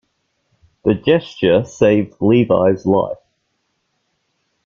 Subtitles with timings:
[0.83, 3.19] The gesture saved Levi's life.